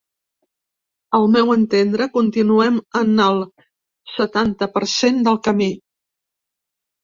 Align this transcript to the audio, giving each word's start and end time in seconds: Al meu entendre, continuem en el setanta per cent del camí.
Al 1.17 1.27
meu 1.35 1.53
entendre, 1.55 2.07
continuem 2.15 2.81
en 3.03 3.13
el 3.27 3.43
setanta 4.17 4.73
per 4.79 4.87
cent 4.99 5.23
del 5.31 5.41
camí. 5.51 5.73